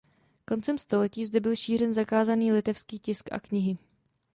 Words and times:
Koncem 0.45 0.77
století 0.77 1.25
zde 1.25 1.39
byl 1.39 1.55
šířen 1.55 1.93
zakázaný 1.93 2.51
litevský 2.51 2.99
tisk 2.99 3.31
a 3.33 3.39
knihy. 3.39 3.77